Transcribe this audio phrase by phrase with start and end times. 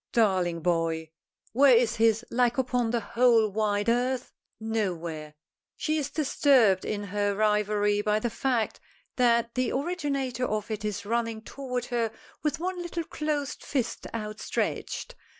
[0.13, 1.11] Darling boy!
[1.51, 4.33] Where is his like upon the whole wide earth?
[4.59, 5.35] Nowhere.
[5.77, 8.79] She is disturbed in her reverie by the fact
[9.17, 12.11] that the originator of it is running toward her
[12.41, 15.13] with one little closed fist outstretched.